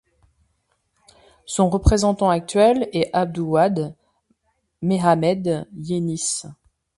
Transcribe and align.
Son 1.45 1.69
représentant 1.69 2.31
actuel 2.31 2.89
est 2.91 3.11
Abduwahd 3.13 3.93
Mehamed 4.81 5.67
Yenis. 5.75 6.41